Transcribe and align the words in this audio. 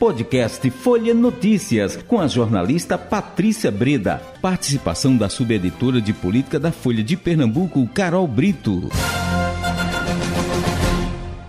Podcast 0.00 0.70
Folha 0.70 1.12
Notícias, 1.12 1.94
com 1.94 2.18
a 2.18 2.26
jornalista 2.26 2.96
Patrícia 2.96 3.70
Breda. 3.70 4.18
Participação 4.40 5.14
da 5.14 5.28
subeditora 5.28 6.00
de 6.00 6.14
política 6.14 6.58
da 6.58 6.72
Folha 6.72 7.04
de 7.04 7.18
Pernambuco, 7.18 7.86
Carol 7.88 8.26
Brito. 8.26 8.88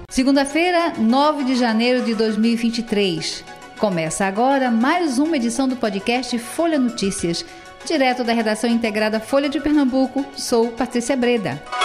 Segunda-feira, 0.09 0.95
9 0.99 1.45
de 1.45 1.55
janeiro 1.55 2.03
de 2.03 2.13
2023. 2.13 3.45
Começa 3.79 4.25
agora 4.25 4.69
mais 4.69 5.17
uma 5.17 5.37
edição 5.37 5.65
do 5.65 5.77
podcast 5.77 6.37
Folha 6.37 6.77
Notícias. 6.77 7.45
Direto 7.85 8.21
da 8.21 8.33
redação 8.33 8.69
integrada 8.69 9.21
Folha 9.21 9.47
de 9.47 9.61
Pernambuco, 9.61 10.25
sou 10.35 10.67
Patrícia 10.71 11.15
Breda. 11.15 11.80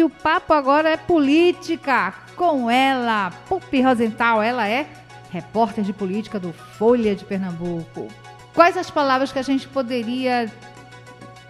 E 0.00 0.02
o 0.02 0.08
papo 0.08 0.54
agora 0.54 0.88
é 0.88 0.96
política. 0.96 2.14
Com 2.34 2.70
ela, 2.70 3.30
Pupi 3.46 3.82
Rosenthal, 3.82 4.42
ela 4.42 4.66
é 4.66 4.86
repórter 5.30 5.84
de 5.84 5.92
política 5.92 6.40
do 6.40 6.54
Folha 6.54 7.14
de 7.14 7.22
Pernambuco. 7.22 8.08
Quais 8.54 8.78
as 8.78 8.90
palavras 8.90 9.30
que 9.30 9.38
a 9.38 9.42
gente 9.42 9.68
poderia 9.68 10.50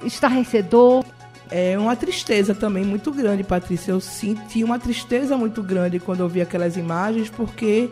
estarrecedor? 0.03 1.05
É 1.49 1.79
uma 1.79 1.95
tristeza 1.95 2.53
também 2.53 2.85
muito 2.85 3.13
grande, 3.13 3.45
Patrícia. 3.45 3.93
Eu 3.93 4.01
senti 4.01 4.65
uma 4.65 4.81
tristeza 4.81 5.37
muito 5.37 5.63
grande 5.63 6.01
quando 6.01 6.19
eu 6.19 6.29
vi 6.29 6.41
aquelas 6.41 6.77
imagens, 6.77 7.31
porque 7.31 7.89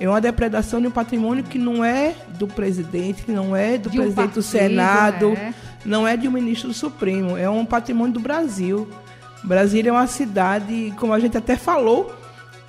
é 0.00 0.08
uma 0.08 0.20
depredação 0.20 0.80
de 0.80 0.88
um 0.88 0.90
patrimônio 0.90 1.44
que 1.44 1.56
não 1.56 1.84
é 1.84 2.16
do 2.36 2.48
presidente, 2.48 3.22
que 3.22 3.30
não 3.30 3.54
é 3.54 3.78
do 3.78 3.88
de 3.88 3.96
presidente 3.96 4.10
um 4.10 4.14
partido, 4.16 4.34
do 4.34 4.42
Senado, 4.42 5.32
é. 5.34 5.54
não 5.84 6.04
é 6.04 6.16
de 6.16 6.26
um 6.26 6.32
ministro 6.32 6.66
do 6.66 6.74
Supremo, 6.74 7.36
é 7.36 7.48
um 7.48 7.64
patrimônio 7.64 8.14
do 8.14 8.20
Brasil. 8.20 8.90
Brasília 9.42 9.90
é 9.90 9.92
uma 9.92 10.06
cidade, 10.06 10.92
como 10.98 11.12
a 11.12 11.20
gente 11.20 11.36
até 11.36 11.56
falou 11.56 12.14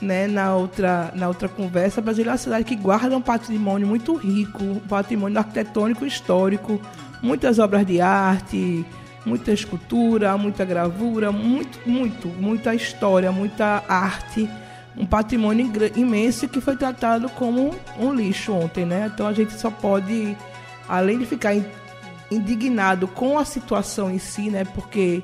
né, 0.02 0.28
na, 0.28 0.56
outra, 0.56 1.12
na 1.16 1.28
outra 1.28 1.48
conversa, 1.48 2.02
Brasília 2.02 2.30
é 2.30 2.32
uma 2.32 2.38
cidade 2.38 2.64
que 2.64 2.76
guarda 2.76 3.16
um 3.16 3.22
patrimônio 3.22 3.88
muito 3.88 4.16
rico, 4.16 4.64
um 4.64 4.80
patrimônio 4.80 5.38
arquitetônico 5.38 6.06
histórico, 6.06 6.82
muitas 7.22 7.60
obras 7.60 7.86
de 7.86 8.02
arte, 8.02 8.86
muita 9.26 9.52
escultura, 9.52 10.38
muita 10.38 10.66
gravura, 10.66 11.32
muito, 11.32 11.80
muito, 11.88 12.28
muita 12.28 12.74
história, 12.74 13.32
muita 13.32 13.84
arte, 13.88 14.50
um 14.98 15.06
patrimônio 15.06 15.72
imenso 15.96 16.48
que 16.48 16.60
foi 16.60 16.76
tratado 16.76 17.30
como 17.30 17.74
um 18.00 18.14
lixo 18.14 18.54
ontem, 18.54 18.86
né? 18.86 19.10
Então 19.14 19.28
a 19.28 19.34
gente 19.34 19.54
só 19.54 19.70
pode, 19.70 20.36
além 20.88 21.20
de 21.20 21.26
ficar 21.26 21.56
indignado 22.30 23.08
com 23.08 23.38
a 23.38 23.46
situação 23.46 24.12
em 24.12 24.20
si, 24.20 24.50
né? 24.50 24.66
Porque 24.66 25.24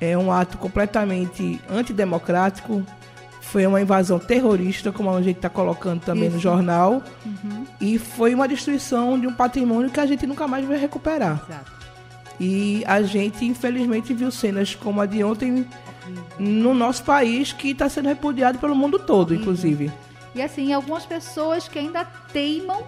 é 0.00 0.16
um 0.16 0.30
ato 0.32 0.58
completamente 0.58 1.60
antidemocrático. 1.68 2.84
Foi 3.40 3.66
uma 3.66 3.80
invasão 3.80 4.18
terrorista, 4.18 4.92
como 4.92 5.10
a 5.10 5.22
gente 5.22 5.36
está 5.36 5.48
colocando 5.48 6.02
também 6.02 6.26
Isso. 6.26 6.36
no 6.36 6.42
jornal. 6.42 7.02
Uhum. 7.24 7.66
E 7.80 7.98
foi 7.98 8.34
uma 8.34 8.46
destruição 8.46 9.18
de 9.18 9.26
um 9.26 9.32
patrimônio 9.32 9.90
que 9.90 10.00
a 10.00 10.06
gente 10.06 10.26
nunca 10.26 10.46
mais 10.46 10.64
vai 10.66 10.78
recuperar. 10.78 11.42
Exato. 11.48 11.78
E 12.38 12.84
a 12.86 13.02
gente, 13.02 13.44
infelizmente, 13.44 14.14
viu 14.14 14.30
cenas 14.30 14.74
como 14.74 15.00
a 15.00 15.06
de 15.06 15.24
ontem 15.24 15.66
no 16.38 16.72
nosso 16.72 17.02
país, 17.04 17.52
que 17.52 17.70
está 17.70 17.88
sendo 17.88 18.08
repudiado 18.08 18.58
pelo 18.58 18.74
mundo 18.74 18.98
todo, 18.98 19.34
inclusive. 19.34 19.92
E 20.34 20.42
assim, 20.42 20.72
algumas 20.72 21.04
pessoas 21.04 21.68
que 21.68 21.78
ainda 21.78 22.04
teimam 22.32 22.82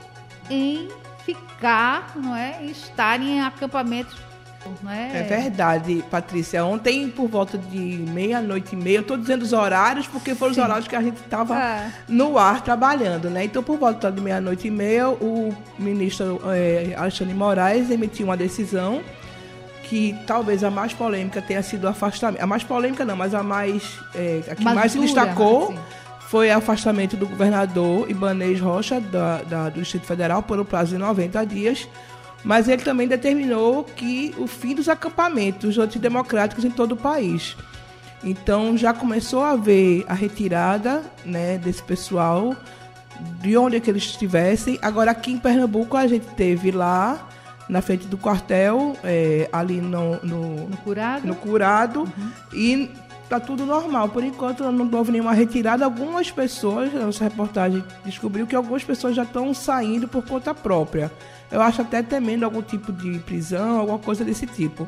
em 0.48 0.88
ficar, 1.24 2.12
não 2.16 2.34
é? 2.34 2.64
Estarem 2.64 3.38
em 3.38 3.40
acampamentos 3.40 4.16
é? 4.88 5.18
é? 5.18 5.22
verdade, 5.22 6.04
Patrícia. 6.10 6.64
Ontem, 6.64 7.08
por 7.08 7.28
volta 7.28 7.56
de 7.56 7.78
meia-noite 7.78 8.74
e 8.74 8.78
meia, 8.78 8.98
eu 8.98 9.02
estou 9.02 9.16
dizendo 9.16 9.42
os 9.42 9.52
horários 9.52 10.06
porque 10.06 10.34
foram 10.34 10.52
Sim. 10.52 10.60
os 10.60 10.66
horários 10.66 10.88
que 10.88 10.96
a 10.96 11.02
gente 11.02 11.16
estava 11.16 11.58
é. 11.58 11.92
no 12.08 12.38
ar 12.38 12.62
trabalhando, 12.62 13.30
né? 13.30 13.44
Então, 13.44 13.62
por 13.62 13.78
volta 13.78 14.10
de 14.12 14.20
meia-noite 14.20 14.68
e 14.68 14.70
meia, 14.70 15.08
o 15.08 15.54
ministro 15.78 16.40
é, 16.46 16.94
Alexandre 16.96 17.34
Moraes 17.34 17.90
emitiu 17.90 18.26
uma 18.26 18.36
decisão 18.36 19.02
que 19.84 20.16
talvez 20.26 20.62
a 20.62 20.70
mais 20.70 20.92
polêmica 20.92 21.42
tenha 21.42 21.62
sido 21.62 21.84
o 21.84 21.88
afastamento. 21.88 22.40
A 22.40 22.46
mais 22.46 22.62
polêmica 22.62 23.04
não, 23.04 23.16
mas 23.16 23.34
a 23.34 23.42
mais 23.42 23.98
é, 24.14 24.42
a 24.48 24.54
que 24.54 24.62
mais, 24.62 24.76
mais 24.76 24.92
se 24.92 24.98
destacou 25.00 25.74
foi 26.28 26.48
o 26.48 26.56
afastamento 26.56 27.16
do 27.16 27.26
governador 27.26 28.08
Ibanez 28.08 28.60
Rocha 28.60 29.00
da, 29.00 29.42
da, 29.42 29.68
do 29.68 29.80
Distrito 29.80 30.06
Federal 30.06 30.44
por 30.44 30.60
um 30.60 30.64
prazo 30.64 30.92
de 30.92 30.98
90 30.98 31.44
dias 31.44 31.88
mas 32.44 32.68
ele 32.68 32.82
também 32.82 33.06
determinou 33.06 33.84
que 33.84 34.34
o 34.38 34.46
fim 34.46 34.74
dos 34.74 34.88
acampamentos 34.88 35.78
antidemocráticos 35.78 36.64
em 36.64 36.70
todo 36.70 36.92
o 36.92 36.96
país. 36.96 37.56
Então 38.22 38.76
já 38.76 38.92
começou 38.92 39.42
a 39.42 39.50
haver 39.50 40.04
a 40.08 40.14
retirada 40.14 41.02
né, 41.24 41.58
desse 41.58 41.82
pessoal 41.82 42.54
de 43.40 43.56
onde 43.56 43.76
é 43.76 43.80
que 43.80 43.90
eles 43.90 44.04
estivessem. 44.04 44.78
Agora 44.82 45.10
aqui 45.10 45.32
em 45.32 45.38
Pernambuco 45.38 45.96
a 45.96 46.06
gente 46.06 46.26
teve 46.34 46.70
lá 46.70 47.28
na 47.68 47.80
frente 47.80 48.06
do 48.06 48.18
quartel, 48.18 48.96
é, 49.04 49.48
ali 49.52 49.80
no, 49.80 50.16
no, 50.22 50.68
no, 50.68 50.76
curado, 50.78 51.26
no 51.26 51.36
curado 51.36 52.00
uhum. 52.00 52.30
e 52.52 52.90
tá 53.28 53.38
tudo 53.38 53.64
normal. 53.64 54.08
Por 54.08 54.24
enquanto 54.24 54.64
não 54.72 54.90
houve 54.98 55.12
nenhuma 55.12 55.32
retirada. 55.32 55.84
Algumas 55.84 56.30
pessoas, 56.30 56.94
a 56.94 57.06
nossa 57.06 57.22
reportagem 57.22 57.84
descobriu 58.04 58.46
que 58.46 58.56
algumas 58.56 58.82
pessoas 58.82 59.14
já 59.14 59.22
estão 59.22 59.54
saindo 59.54 60.08
por 60.08 60.24
conta 60.26 60.52
própria. 60.52 61.12
Eu 61.50 61.60
acho 61.60 61.82
até 61.82 62.02
temendo 62.02 62.44
algum 62.44 62.62
tipo 62.62 62.92
de 62.92 63.18
prisão, 63.20 63.78
alguma 63.80 63.98
coisa 63.98 64.24
desse 64.24 64.46
tipo. 64.46 64.86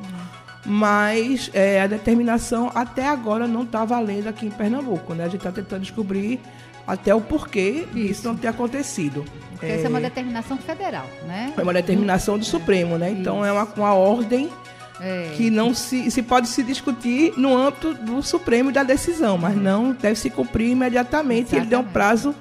Mas 0.64 1.50
é, 1.52 1.80
a 1.80 1.86
determinação 1.88 2.70
até 2.74 3.08
agora 3.08 3.48
não 3.48 3.62
está 3.62 3.84
valendo 3.84 4.28
aqui 4.28 4.46
em 4.46 4.50
Pernambuco. 4.50 5.12
Né? 5.12 5.24
A 5.24 5.28
gente 5.28 5.38
está 5.38 5.50
tentando 5.50 5.82
descobrir 5.82 6.40
até 6.86 7.12
o 7.14 7.20
porquê 7.20 7.86
isso. 7.88 7.94
disso 7.94 8.28
não 8.28 8.36
ter 8.36 8.48
acontecido. 8.48 9.24
Porque 9.50 9.66
é, 9.66 9.76
essa 9.76 9.86
é 9.86 9.88
uma 9.88 10.00
determinação 10.00 10.56
federal, 10.56 11.06
né? 11.26 11.52
É 11.56 11.62
uma 11.62 11.72
determinação 11.72 12.38
do 12.38 12.44
Supremo, 12.44 12.96
né? 12.96 13.10
Então 13.10 13.38
isso. 13.38 13.46
é 13.46 13.52
uma, 13.52 13.64
uma 13.76 13.94
ordem 13.94 14.50
é. 15.00 15.32
que 15.36 15.50
não 15.50 15.74
se, 15.74 16.10
se 16.10 16.22
pode 16.22 16.48
se 16.48 16.62
discutir 16.62 17.32
no 17.36 17.56
âmbito 17.56 17.94
do 17.94 18.22
Supremo 18.22 18.70
e 18.70 18.72
da 18.72 18.84
decisão, 18.84 19.36
mas 19.36 19.56
não 19.56 19.92
deve 19.92 20.16
se 20.16 20.30
cumprir 20.30 20.70
imediatamente. 20.70 21.54
Exatamente. 21.54 21.56
Ele 21.56 21.70
deu 21.70 21.80
um 21.80 21.92
prazo 21.92 22.34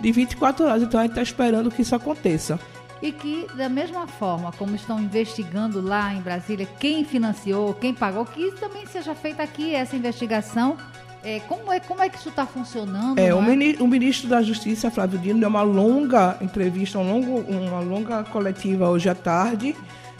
de 0.00 0.12
24 0.12 0.64
horas, 0.64 0.82
então 0.82 0.98
a 0.98 1.04
gente 1.04 1.12
está 1.12 1.22
esperando 1.22 1.70
que 1.70 1.82
isso 1.82 1.94
aconteça 1.94 2.58
e 3.00 3.12
que, 3.12 3.46
da 3.54 3.68
mesma 3.68 4.06
forma 4.06 4.52
como 4.52 4.74
estão 4.74 5.00
investigando 5.00 5.80
lá 5.80 6.12
em 6.12 6.20
Brasília 6.20 6.66
quem 6.78 7.04
financiou, 7.04 7.74
quem 7.74 7.94
pagou, 7.94 8.24
que 8.24 8.40
isso 8.40 8.56
também 8.56 8.86
seja 8.86 9.14
feita 9.14 9.42
aqui, 9.42 9.74
essa 9.74 9.96
investigação. 9.96 10.76
É, 11.22 11.40
como, 11.40 11.72
é, 11.72 11.80
como 11.80 12.00
é 12.00 12.08
que 12.08 12.16
isso 12.16 12.28
está 12.28 12.46
funcionando? 12.46 13.18
É, 13.18 13.34
o, 13.34 13.38
é? 13.38 13.82
o, 13.82 13.86
ministro 13.88 14.28
da 14.28 14.40
Justiça, 14.40 14.90
Flávio 14.90 15.18
Dino, 15.18 15.40
deu 15.40 15.48
uma 15.48 15.62
longa 15.62 16.36
entrevista, 16.40 16.98
um 16.98 17.10
longo, 17.10 17.40
uma 17.40 17.80
longa 17.80 18.22
coletiva 18.24 18.88
hoje 18.88 19.08
à 19.08 19.14
tarde. 19.14 19.74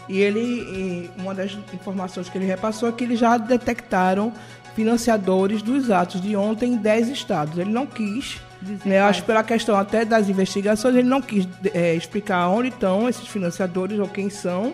E 0.09 0.17
ele, 0.17 1.09
uma 1.17 1.35
das 1.35 1.55
informações 1.71 2.27
que 2.27 2.37
ele 2.37 2.45
repassou 2.45 2.89
é 2.89 2.91
que 2.91 3.03
eles 3.03 3.19
já 3.19 3.37
detectaram 3.37 4.33
financiadores 4.79 5.61
dos 5.61 5.91
atos 5.91 6.21
de 6.21 6.37
ontem 6.37 6.71
em 6.71 6.77
10 6.77 7.09
estados. 7.09 7.57
Ele 7.57 7.69
não 7.69 7.85
quis 7.85 8.39
né, 8.85 9.01
acho 9.01 9.23
pela 9.23 9.43
questão 9.43 9.75
até 9.75 10.05
das 10.05 10.29
investigações, 10.29 10.95
ele 10.95 11.07
não 11.07 11.21
quis 11.21 11.45
é, 11.73 11.93
explicar 11.95 12.47
onde 12.47 12.69
estão 12.69 13.09
esses 13.09 13.27
financiadores 13.27 13.99
ou 13.99 14.07
quem 14.07 14.29
são, 14.29 14.73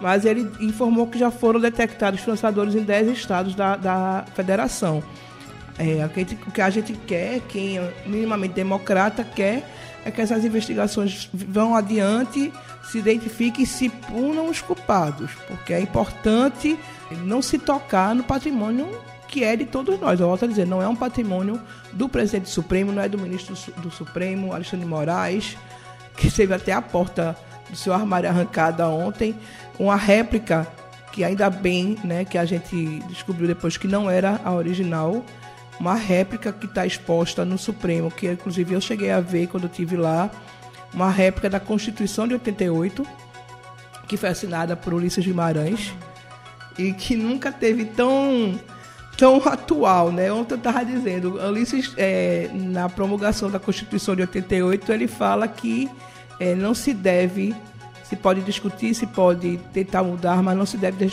mas 0.00 0.24
ele 0.24 0.48
informou 0.60 1.08
que 1.08 1.18
já 1.18 1.32
foram 1.32 1.58
detectados 1.58 2.20
financiadores 2.20 2.76
em 2.76 2.82
10 2.82 3.08
estados 3.08 3.56
da, 3.56 3.74
da 3.74 4.24
federação. 4.36 5.02
É, 5.76 6.04
o 6.04 6.50
que 6.52 6.60
a 6.60 6.70
gente 6.70 6.92
quer, 6.92 7.40
quem 7.48 7.78
é 7.78 7.92
minimamente 8.06 8.54
democrata 8.54 9.24
quer, 9.24 9.68
é 10.04 10.12
que 10.12 10.20
essas 10.20 10.44
investigações 10.44 11.28
vão 11.32 11.74
adiante, 11.74 12.52
se 12.84 12.98
identifiquem 12.98 13.64
e 13.64 13.66
se 13.66 13.88
punam 13.88 14.48
os 14.48 14.60
culpados, 14.60 15.32
porque 15.48 15.72
é 15.72 15.80
importante 15.80 16.78
não 17.24 17.42
se 17.42 17.58
tocar 17.58 18.14
no 18.14 18.22
patrimônio 18.22 18.88
que 19.30 19.44
é 19.44 19.54
de 19.54 19.64
todos 19.64 19.98
nós. 20.00 20.18
Eu 20.18 20.26
volto 20.26 20.44
a 20.44 20.48
dizer, 20.48 20.66
não 20.66 20.82
é 20.82 20.88
um 20.88 20.96
patrimônio 20.96 21.60
do 21.92 22.08
presidente 22.08 22.44
do 22.44 22.50
Supremo, 22.50 22.90
não 22.90 23.00
é 23.00 23.08
do 23.08 23.16
ministro 23.16 23.54
do 23.80 23.90
Supremo, 23.90 24.52
Alexandre 24.52 24.84
Moraes, 24.84 25.56
que 26.16 26.26
esteve 26.26 26.52
até 26.52 26.72
a 26.72 26.82
porta 26.82 27.36
do 27.70 27.76
seu 27.76 27.94
armário 27.94 28.28
arrancada 28.28 28.88
ontem, 28.88 29.36
uma 29.78 29.94
réplica 29.94 30.66
que 31.12 31.22
ainda 31.22 31.48
bem, 31.48 31.96
né, 32.02 32.24
que 32.24 32.36
a 32.36 32.44
gente 32.44 33.00
descobriu 33.08 33.46
depois 33.46 33.76
que 33.76 33.86
não 33.86 34.10
era 34.10 34.40
a 34.44 34.52
original, 34.52 35.24
uma 35.78 35.94
réplica 35.94 36.52
que 36.52 36.66
está 36.66 36.84
exposta 36.84 37.44
no 37.44 37.56
Supremo, 37.56 38.10
que 38.10 38.30
inclusive 38.30 38.74
eu 38.74 38.80
cheguei 38.80 39.10
a 39.10 39.20
ver 39.20 39.46
quando 39.46 39.64
eu 39.64 39.70
estive 39.70 39.96
lá, 39.96 40.30
uma 40.92 41.08
réplica 41.08 41.48
da 41.48 41.60
Constituição 41.60 42.26
de 42.26 42.34
88, 42.34 43.06
que 44.08 44.16
foi 44.16 44.28
assinada 44.28 44.76
por 44.76 44.92
Ulisses 44.92 45.24
Guimarães, 45.24 45.94
e 46.76 46.92
que 46.92 47.16
nunca 47.16 47.52
teve 47.52 47.84
tão 47.84 48.58
tão 49.20 49.36
atual, 49.44 50.10
né? 50.10 50.32
Ontem 50.32 50.54
eu 50.54 50.56
estava 50.56 50.82
dizendo, 50.82 51.34
Ulisses, 51.46 51.92
é, 51.98 52.48
na 52.54 52.88
promulgação 52.88 53.50
da 53.50 53.58
Constituição 53.58 54.16
de 54.16 54.22
88, 54.22 54.90
ele 54.90 55.06
fala 55.06 55.46
que 55.46 55.90
é, 56.40 56.54
não 56.54 56.72
se 56.72 56.94
deve, 56.94 57.54
se 58.02 58.16
pode 58.16 58.40
discutir, 58.40 58.94
se 58.94 59.06
pode 59.06 59.58
tentar 59.74 60.02
mudar, 60.02 60.42
mas 60.42 60.56
não 60.56 60.64
se 60.64 60.78
deve 60.78 61.06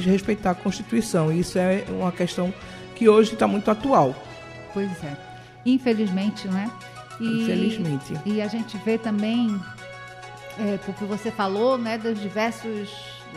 respeitar 0.00 0.50
a 0.50 0.54
Constituição. 0.56 1.30
Isso 1.30 1.56
é 1.56 1.84
uma 1.88 2.10
questão 2.10 2.52
que 2.96 3.08
hoje 3.08 3.34
está 3.34 3.46
muito 3.46 3.70
atual. 3.70 4.12
Pois 4.74 4.90
é. 5.04 5.16
Infelizmente, 5.64 6.48
né? 6.48 6.68
E, 7.20 7.44
Infelizmente. 7.44 8.18
E 8.26 8.42
a 8.42 8.48
gente 8.48 8.76
vê 8.78 8.98
também, 8.98 9.56
é, 10.58 10.78
porque 10.84 11.04
você 11.04 11.30
falou, 11.30 11.78
né, 11.78 11.96
dos 11.96 12.20
diversos 12.20 12.90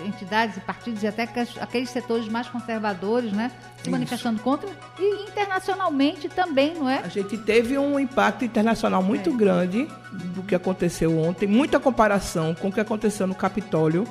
entidades 0.05 0.57
e 0.57 0.59
partidos 0.59 1.03
e 1.03 1.07
até 1.07 1.23
aqueles 1.59 1.89
setores 1.89 2.27
mais 2.27 2.47
conservadores, 2.47 3.31
né, 3.31 3.51
se 3.83 3.89
manifestando 3.89 4.41
contra 4.41 4.69
e 4.99 5.29
internacionalmente 5.29 6.27
também, 6.27 6.73
não 6.73 6.89
é? 6.89 6.99
A 6.99 7.07
gente 7.07 7.37
teve 7.37 7.77
um 7.77 7.99
impacto 7.99 8.43
internacional 8.43 9.01
muito 9.03 9.29
é. 9.29 9.33
grande 9.33 9.87
do 10.11 10.43
que 10.43 10.55
aconteceu 10.55 11.19
ontem, 11.19 11.47
muita 11.47 11.79
comparação 11.79 12.53
com 12.55 12.69
o 12.69 12.71
que 12.71 12.79
aconteceu 12.79 13.27
no 13.27 13.35
Capitólio, 13.35 14.05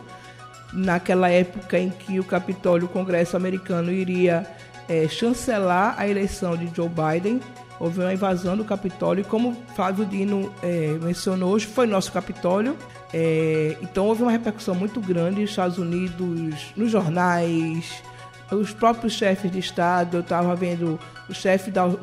naquela 0.72 1.28
época 1.28 1.78
em 1.78 1.90
que 1.90 2.18
o 2.18 2.24
Capitólio, 2.24 2.86
o 2.86 2.88
Congresso 2.88 3.36
americano 3.36 3.92
iria 3.92 4.46
é, 4.88 5.08
chancelar 5.08 5.94
a 5.98 6.08
eleição 6.08 6.56
de 6.56 6.70
Joe 6.74 6.88
Biden. 6.88 7.40
Houve 7.78 8.00
uma 8.00 8.12
invasão 8.12 8.56
do 8.56 8.64
Capitólio, 8.64 9.22
e 9.22 9.24
como 9.24 9.56
Flávio 9.74 10.04
Dino 10.04 10.52
é, 10.62 10.96
mencionou, 11.02 11.52
hoje 11.52 11.66
foi 11.66 11.86
nosso 11.86 12.12
Capitólio. 12.12 12.76
É, 13.16 13.76
então 13.80 14.06
houve 14.06 14.22
uma 14.22 14.32
repercussão 14.32 14.74
muito 14.74 15.00
grande 15.00 15.40
nos 15.40 15.50
Estados 15.50 15.78
Unidos, 15.78 16.72
nos 16.76 16.90
jornais, 16.90 18.02
os 18.50 18.72
próprios 18.72 19.12
chefes 19.12 19.52
de 19.52 19.60
Estado. 19.60 20.16
Eu 20.16 20.20
estava 20.20 20.56
vendo 20.56 20.98
o 21.28 21.32
chefe 21.32 21.70
do 21.70 22.00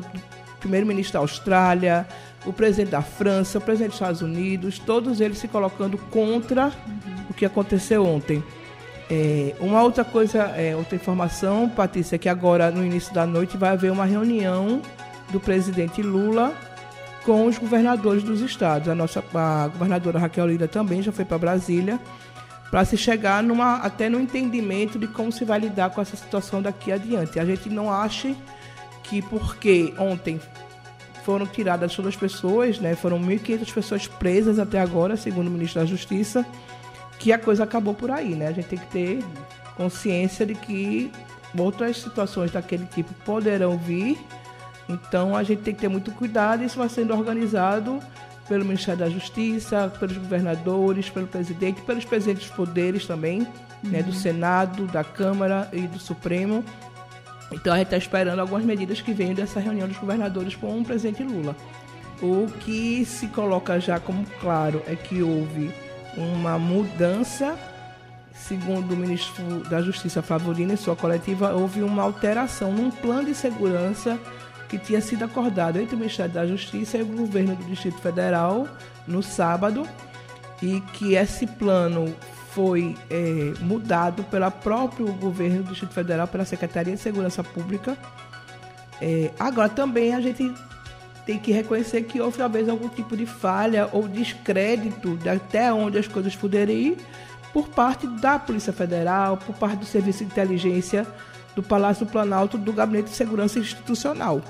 primeiro-ministro 0.61 1.13
da 1.15 1.19
Austrália, 1.19 2.07
o 2.45 2.53
presidente 2.53 2.91
da 2.91 3.01
França, 3.01 3.57
o 3.57 3.61
presidente 3.61 3.89
dos 3.89 3.97
Estados 3.97 4.21
Unidos, 4.21 4.79
todos 4.79 5.19
eles 5.19 5.37
se 5.37 5.49
colocando 5.49 5.97
contra 5.97 6.67
uhum. 6.67 7.25
o 7.29 7.33
que 7.33 7.45
aconteceu 7.45 8.05
ontem. 8.05 8.41
É, 9.09 9.53
uma 9.59 9.83
outra 9.83 10.05
coisa, 10.05 10.43
é, 10.55 10.73
outra 10.77 10.95
informação, 10.95 11.67
Patrícia, 11.67 12.15
é 12.15 12.19
que 12.19 12.29
agora 12.29 12.71
no 12.71 12.85
início 12.85 13.13
da 13.13 13.25
noite 13.25 13.57
vai 13.57 13.71
haver 13.71 13.91
uma 13.91 14.05
reunião 14.05 14.81
do 15.29 15.41
presidente 15.41 16.01
Lula 16.01 16.53
com 17.23 17.45
os 17.45 17.57
governadores 17.57 18.23
dos 18.23 18.41
estados. 18.41 18.88
A 18.88 18.95
nossa 18.95 19.23
a 19.33 19.68
governadora 19.68 20.19
Raquel 20.19 20.47
Lira 20.47 20.68
também 20.68 21.01
já 21.01 21.12
foi 21.12 21.25
para 21.25 21.38
Brasília 21.38 22.00
para 22.71 22.85
se 22.85 22.95
chegar 22.95 23.44
numa, 23.44 23.75
até 23.77 24.07
no 24.09 24.19
entendimento 24.19 24.97
de 24.97 25.06
como 25.06 25.29
se 25.29 25.44
vai 25.44 25.59
lidar 25.59 25.89
com 25.89 26.01
essa 26.01 26.15
situação 26.15 26.62
daqui 26.62 26.91
adiante. 26.91 27.38
A 27.38 27.44
gente 27.44 27.69
não 27.69 27.91
acha 27.91 28.33
que 29.03 29.21
porque 29.21 29.94
ontem 29.97 30.39
foram 31.25 31.45
tiradas 31.45 31.94
todas 31.94 32.13
as 32.13 32.19
pessoas, 32.19 32.79
né, 32.79 32.95
foram 32.95 33.19
1.500 33.19 33.73
pessoas 33.73 34.07
presas 34.07 34.57
até 34.57 34.79
agora, 34.79 35.18
segundo 35.18 35.47
o 35.47 35.51
ministro 35.51 35.81
da 35.81 35.85
Justiça, 35.85 36.45
que 37.19 37.33
a 37.33 37.38
coisa 37.38 37.65
acabou 37.65 37.94
por 37.94 38.09
aí, 38.09 38.33
né? 38.33 38.47
A 38.47 38.51
gente 38.51 38.68
tem 38.68 38.79
que 38.79 38.88
ter 38.88 39.23
consciência 39.75 40.45
de 40.45 40.56
que 40.56 41.12
outras 41.57 41.97
situações 41.97 42.51
daquele 42.51 42.85
tipo 42.85 43.13
poderão 43.25 43.77
vir. 43.77 44.18
Então 44.91 45.35
a 45.35 45.43
gente 45.43 45.61
tem 45.61 45.73
que 45.73 45.81
ter 45.81 45.88
muito 45.88 46.11
cuidado. 46.11 46.63
Isso 46.63 46.77
vai 46.77 46.89
sendo 46.89 47.13
organizado 47.13 47.99
pelo 48.47 48.65
Ministério 48.65 48.99
da 48.99 49.09
Justiça, 49.09 49.91
pelos 49.99 50.17
governadores, 50.17 51.09
pelo 51.09 51.27
presidente, 51.27 51.81
pelos 51.81 52.03
presidentes 52.03 52.47
dos 52.47 52.55
poderes 52.55 53.05
também, 53.05 53.39
uhum. 53.41 53.47
né, 53.89 54.03
do 54.03 54.09
uhum. 54.09 54.15
Senado, 54.15 54.88
da 54.88 55.03
Câmara 55.03 55.69
e 55.71 55.81
do 55.81 55.99
Supremo. 55.99 56.63
Então 57.51 57.73
a 57.73 57.77
gente 57.77 57.88
está 57.88 57.97
esperando 57.97 58.39
algumas 58.39 58.65
medidas 58.65 59.01
que 59.01 59.13
venham 59.13 59.33
dessa 59.33 59.59
reunião 59.59 59.88
dos 59.88 59.97
governadores 59.97 60.55
com 60.55 60.79
o 60.79 60.83
presidente 60.83 61.23
Lula. 61.23 61.55
O 62.21 62.47
que 62.59 63.03
se 63.05 63.27
coloca 63.27 63.79
já 63.79 63.99
como 63.99 64.25
claro 64.39 64.83
é 64.85 64.95
que 64.95 65.21
houve 65.21 65.71
uma 66.15 66.59
mudança, 66.59 67.57
segundo 68.33 68.94
o 68.94 68.97
ministro 68.97 69.61
da 69.69 69.81
Justiça 69.81 70.21
Favorino 70.21 70.73
em 70.73 70.77
sua 70.77 70.95
coletiva, 70.95 71.53
houve 71.53 71.81
uma 71.81 72.03
alteração 72.03 72.71
num 72.71 72.91
plano 72.91 73.25
de 73.25 73.33
segurança 73.33 74.19
que 74.71 74.77
tinha 74.77 75.01
sido 75.01 75.25
acordado 75.25 75.77
entre 75.77 75.95
o 75.95 75.97
Ministério 75.97 76.31
da 76.31 76.47
Justiça 76.47 76.97
e 76.97 77.01
o 77.01 77.06
governo 77.06 77.53
do 77.57 77.63
Distrito 77.65 78.00
Federal 78.00 78.65
no 79.06 79.21
sábado 79.21 79.85
e 80.62 80.79
que 80.94 81.15
esse 81.15 81.45
plano 81.45 82.15
foi 82.51 82.95
é, 83.09 83.53
mudado 83.59 84.23
pelo 84.23 84.50
próprio 84.50 85.12
governo 85.15 85.63
do 85.63 85.71
Distrito 85.71 85.94
Federal, 85.94 86.25
pela 86.25 86.45
Secretaria 86.45 86.95
de 86.95 87.01
Segurança 87.01 87.44
Pública. 87.44 87.97
É, 89.01 89.31
agora 89.38 89.68
também 89.68 90.15
a 90.15 90.21
gente 90.21 90.53
tem 91.25 91.38
que 91.38 91.51
reconhecer 91.51 92.03
que 92.03 92.21
houve 92.21 92.38
talvez 92.38 92.69
algum 92.69 92.88
tipo 92.88 93.18
de 93.18 93.25
falha 93.25 93.89
ou 93.91 94.07
descrédito 94.07 95.18
de 95.18 95.27
até 95.27 95.71
onde 95.73 95.97
as 95.97 96.07
coisas 96.07 96.33
poderiam 96.33 96.94
ir 96.94 96.97
por 97.51 97.68
parte 97.68 98.07
da 98.07 98.39
Polícia 98.39 98.71
Federal, 98.71 99.35
por 99.35 99.53
parte 99.53 99.79
do 99.79 99.85
Serviço 99.85 100.19
de 100.19 100.31
Inteligência 100.31 101.06
do 101.56 101.63
Palácio 101.63 102.06
do 102.06 102.12
Planalto, 102.12 102.57
do 102.57 102.74
Gabinete 102.74 103.09
de 103.09 103.15
Segurança 103.15 103.59
Institucional. 103.59 104.42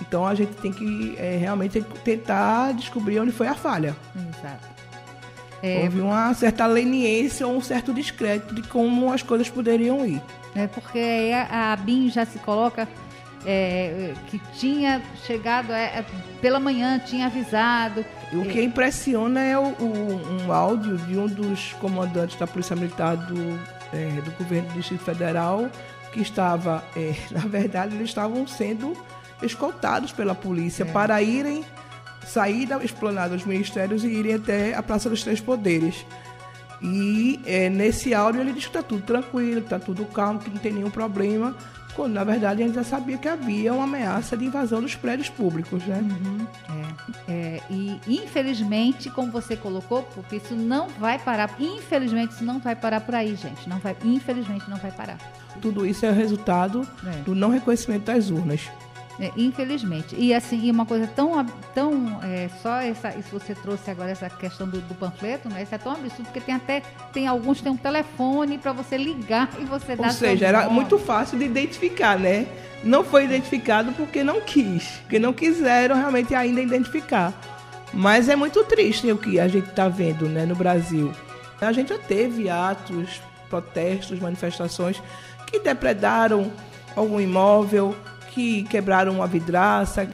Então 0.00 0.26
a 0.26 0.34
gente 0.34 0.52
tem 0.54 0.72
que 0.72 1.14
é, 1.18 1.36
realmente 1.36 1.80
tentar 2.04 2.72
descobrir 2.72 3.20
onde 3.20 3.32
foi 3.32 3.46
a 3.46 3.54
falha. 3.54 3.96
Exato. 4.14 4.74
É, 5.62 5.84
Houve 5.84 6.00
uma 6.00 6.34
certa 6.34 6.66
leniência 6.66 7.46
ou 7.46 7.56
um 7.56 7.60
certo 7.60 7.92
descrédito 7.94 8.54
de 8.54 8.62
como 8.62 9.12
as 9.12 9.22
coisas 9.22 9.48
poderiam 9.48 10.04
ir. 10.04 10.20
É 10.54 10.66
porque 10.66 11.32
a 11.50 11.74
BIM 11.76 12.10
já 12.10 12.26
se 12.26 12.38
coloca 12.38 12.86
é, 13.46 14.14
que 14.28 14.38
tinha 14.58 15.02
chegado 15.24 15.72
é, 15.72 15.98
é, 15.98 16.04
pela 16.40 16.58
manhã, 16.58 16.98
tinha 16.98 17.26
avisado. 17.26 18.04
O 18.32 18.44
que 18.44 18.62
impressiona 18.62 19.40
é 19.40 19.58
o, 19.58 19.62
o, 19.62 20.42
um 20.46 20.52
áudio 20.52 20.96
de 20.98 21.18
um 21.18 21.26
dos 21.26 21.72
comandantes 21.74 22.38
da 22.38 22.46
Polícia 22.46 22.74
Militar 22.74 23.16
do, 23.16 23.58
é, 23.92 24.20
do 24.20 24.30
governo 24.32 24.68
do 24.68 24.74
Distrito 24.74 25.04
Federal, 25.04 25.70
que 26.14 26.22
estava, 26.22 26.84
é, 26.96 27.14
na 27.30 27.40
verdade, 27.40 27.96
eles 27.96 28.08
estavam 28.08 28.46
sendo 28.46 28.96
escoltados 29.42 30.12
pela 30.12 30.34
polícia 30.34 30.84
é. 30.84 30.86
para 30.86 31.20
irem 31.20 31.64
sair 32.24 32.66
da 32.66 32.82
esplanada 32.82 33.34
dos 33.36 33.44
ministérios 33.44 34.04
e 34.04 34.08
irem 34.08 34.34
até 34.34 34.74
a 34.74 34.82
Praça 34.82 35.10
dos 35.10 35.22
Três 35.22 35.40
Poderes. 35.40 36.06
E 36.80 37.40
é, 37.44 37.68
nesse 37.68 38.14
áudio 38.14 38.40
ele 38.40 38.52
diz 38.52 38.64
que 38.64 38.70
está 38.70 38.82
tudo 38.82 39.02
tranquilo, 39.02 39.60
está 39.60 39.78
tudo 39.78 40.04
calmo, 40.06 40.38
que 40.38 40.50
não 40.50 40.58
tem 40.58 40.72
nenhum 40.72 40.90
problema 40.90 41.54
quando 41.94 42.12
na 42.12 42.24
verdade 42.24 42.62
a 42.62 42.66
gente 42.66 42.74
já 42.74 42.84
sabia 42.84 43.16
que 43.16 43.28
havia 43.28 43.72
uma 43.72 43.84
ameaça 43.84 44.36
de 44.36 44.44
invasão 44.44 44.80
dos 44.80 44.94
prédios 44.94 45.28
públicos, 45.28 45.84
né? 45.84 45.98
Uhum. 45.98 46.46
É, 47.28 47.32
é, 47.32 47.60
e 47.70 48.00
infelizmente, 48.06 49.10
como 49.10 49.30
você 49.30 49.56
colocou, 49.56 50.02
porque 50.14 50.36
isso 50.36 50.54
não 50.54 50.88
vai 50.88 51.18
parar. 51.18 51.54
Infelizmente, 51.58 52.34
isso 52.34 52.44
não 52.44 52.58
vai 52.58 52.74
parar 52.74 53.00
por 53.00 53.14
aí, 53.14 53.34
gente. 53.36 53.68
Não 53.68 53.78
vai, 53.78 53.96
infelizmente, 54.04 54.68
não 54.68 54.76
vai 54.76 54.90
parar. 54.90 55.18
Tudo 55.60 55.86
isso 55.86 56.04
é 56.04 56.10
resultado 56.10 56.86
é. 57.06 57.22
do 57.22 57.34
não 57.34 57.50
reconhecimento 57.50 58.04
das 58.04 58.30
urnas. 58.30 58.70
É, 59.18 59.30
infelizmente. 59.36 60.16
E 60.18 60.34
assim, 60.34 60.60
e 60.64 60.70
uma 60.70 60.84
coisa 60.84 61.06
tão, 61.06 61.44
tão 61.72 62.20
é, 62.22 62.48
só 62.60 62.76
essa, 62.76 63.10
isso 63.16 63.28
você 63.30 63.54
trouxe 63.54 63.90
agora 63.90 64.10
essa 64.10 64.28
questão 64.28 64.68
do, 64.68 64.80
do, 64.80 64.94
panfleto, 64.94 65.48
né? 65.48 65.62
Isso 65.62 65.74
é 65.74 65.78
tão 65.78 65.92
absurdo 65.92 66.24
porque 66.24 66.40
tem 66.40 66.54
até 66.54 66.82
tem 67.12 67.28
alguns 67.28 67.60
tem 67.60 67.70
um 67.70 67.76
telefone 67.76 68.58
para 68.58 68.72
você 68.72 68.96
ligar 68.96 69.48
e 69.60 69.64
você 69.64 69.94
dar. 69.94 70.06
Ou 70.06 70.12
seja, 70.12 70.46
era 70.46 70.68
muito 70.68 70.98
fácil 70.98 71.38
de 71.38 71.44
identificar, 71.44 72.18
né? 72.18 72.46
Não 72.82 73.04
foi 73.04 73.24
identificado 73.24 73.92
porque 73.92 74.24
não 74.24 74.40
quis, 74.40 74.98
porque 75.02 75.18
não 75.18 75.32
quiseram 75.32 75.96
realmente 75.96 76.34
ainda 76.34 76.60
identificar. 76.60 77.32
Mas 77.92 78.28
é 78.28 78.34
muito 78.34 78.64
triste 78.64 79.10
o 79.12 79.16
que 79.16 79.38
a 79.38 79.46
gente 79.46 79.68
está 79.68 79.88
vendo, 79.88 80.28
né, 80.28 80.44
no 80.44 80.56
Brasil. 80.56 81.12
A 81.60 81.72
gente 81.72 81.90
já 81.90 81.98
teve 81.98 82.50
atos, 82.50 83.22
protestos, 83.48 84.18
manifestações 84.18 85.00
que 85.46 85.60
depredaram 85.60 86.52
algum 86.96 87.20
imóvel, 87.20 87.96
que 88.34 88.64
quebraram 88.64 89.12
uma 89.14 89.26
vidraça. 89.26 90.08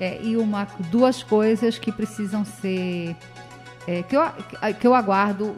É, 0.00 0.18
e 0.20 0.36
uma, 0.36 0.66
duas 0.90 1.22
coisas 1.22 1.78
que 1.78 1.92
precisam 1.92 2.44
ser. 2.44 3.14
É, 3.86 4.02
que, 4.02 4.16
eu, 4.16 4.22
que 4.80 4.86
eu 4.86 4.94
aguardo 4.94 5.54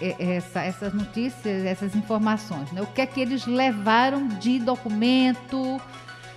é, 0.00 0.16
é, 0.18 0.36
essa, 0.36 0.62
essas 0.62 0.92
notícias, 0.92 1.64
essas 1.64 1.94
informações. 1.94 2.70
Né? 2.72 2.80
O 2.80 2.86
que 2.86 3.00
é 3.00 3.06
que 3.06 3.20
eles 3.20 3.46
levaram 3.46 4.26
de 4.26 4.58
documento, 4.58 5.80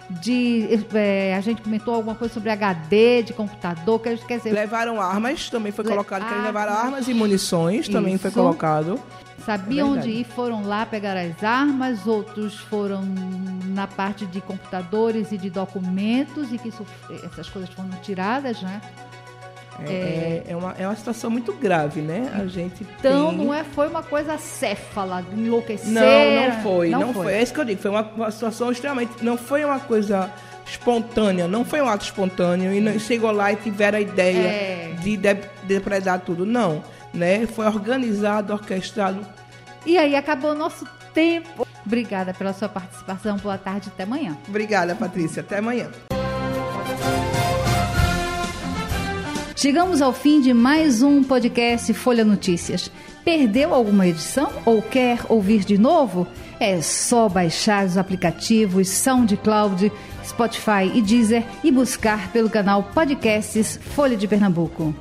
de. 0.09 0.67
É, 0.93 1.35
a 1.35 1.41
gente 1.41 1.61
comentou 1.61 1.95
alguma 1.95 2.15
coisa 2.15 2.33
sobre 2.33 2.49
HD, 2.49 3.23
de 3.23 3.33
computador, 3.33 3.99
quer 3.99 4.37
dizer. 4.37 4.51
Levaram 4.51 5.01
armas, 5.01 5.49
também 5.49 5.71
foi 5.71 5.85
colocado 5.85 6.27
que 6.27 6.33
eles 6.33 6.43
levaram 6.43 6.73
armas 6.73 7.07
e 7.07 7.13
munições, 7.13 7.81
Isso. 7.81 7.91
também 7.91 8.17
foi 8.17 8.29
colocado 8.29 8.99
sabiam 9.47 9.95
é 9.95 9.97
onde 9.99 10.09
ir, 10.09 10.25
foram 10.25 10.61
lá 10.65 10.85
pegar 10.85 11.15
as 11.15 11.41
armas, 11.41 12.05
outros 12.05 12.55
foram 12.55 13.01
na 13.67 13.87
parte 13.87 14.25
de 14.25 14.41
computadores 14.41 15.31
e 15.31 15.37
de 15.37 15.49
documentos 15.49 16.51
e 16.51 16.57
que 16.57 16.67
isso, 16.67 16.85
essas 17.23 17.49
coisas 17.49 17.69
foram 17.69 17.89
tiradas, 18.01 18.61
né? 18.61 18.81
É, 19.85 19.91
é, 19.91 20.43
é, 20.49 20.55
uma, 20.55 20.75
é 20.77 20.85
uma 20.85 20.95
situação 20.95 21.29
muito 21.29 21.53
grave, 21.53 22.01
né? 22.01 22.29
A 22.33 22.45
gente 22.45 22.83
então 22.83 23.29
tem... 23.29 23.37
não 23.37 23.53
é 23.53 23.63
foi 23.63 23.87
uma 23.87 24.03
coisa 24.03 24.37
céfala, 24.37 25.23
enlouquecer. 25.31 25.93
Não, 25.93 26.49
não 26.49 26.61
foi, 26.61 26.89
não, 26.89 26.99
não 26.99 27.13
foi. 27.13 27.23
foi. 27.23 27.33
É 27.33 27.43
isso 27.43 27.53
que 27.53 27.59
eu 27.59 27.65
digo. 27.65 27.81
Foi 27.81 27.91
uma, 27.91 28.01
uma, 28.01 28.31
situação 28.31 28.69
extremamente, 28.69 29.23
não 29.23 29.37
foi 29.37 29.63
uma 29.63 29.79
coisa 29.79 30.29
espontânea, 30.65 31.47
não 31.47 31.63
foi 31.63 31.79
um 31.79 31.87
ato 31.87 32.03
espontâneo 32.03 32.73
e 32.73 32.81
não 32.81 32.99
chegou 32.99 33.31
lá 33.31 33.53
e 33.53 33.55
tiveram 33.55 33.97
a 33.97 34.01
ideia 34.01 34.47
é. 34.47 34.95
de 34.99 35.15
depredar 35.63 36.19
tudo, 36.19 36.45
não 36.45 36.83
né? 37.17 37.45
Foi 37.47 37.65
organizado, 37.65 38.53
orquestrado. 38.53 39.25
E 39.85 39.97
aí 39.97 40.15
acabou 40.15 40.51
o 40.51 40.55
nosso 40.55 40.85
tempo. 41.13 41.67
Obrigada 41.85 42.33
pela 42.33 42.53
sua 42.53 42.69
participação. 42.69 43.37
Boa 43.37 43.57
tarde, 43.57 43.89
até 43.93 44.03
amanhã. 44.03 44.37
Obrigada, 44.47 44.95
Patrícia. 44.95 45.41
Até 45.41 45.57
amanhã. 45.57 45.89
Chegamos 49.55 50.01
ao 50.01 50.13
fim 50.13 50.39
de 50.39 50.53
mais 50.53 51.01
um 51.01 51.23
podcast 51.23 51.91
Folha 51.93 52.23
Notícias. 52.23 52.91
Perdeu 53.25 53.73
alguma 53.73 54.07
edição 54.07 54.51
ou 54.63 54.81
quer 54.81 55.19
ouvir 55.27 55.65
de 55.65 55.77
novo? 55.77 56.27
É 56.59 56.81
só 56.81 57.27
baixar 57.27 57.85
os 57.85 57.97
aplicativos 57.97 58.87
SoundCloud, 58.89 59.91
Spotify 60.23 60.91
e 60.93 61.01
Deezer 61.01 61.43
e 61.63 61.71
buscar 61.71 62.31
pelo 62.31 62.49
canal 62.49 62.83
Podcasts 62.83 63.79
Folha 63.95 64.15
de 64.15 64.27
Pernambuco. 64.27 64.93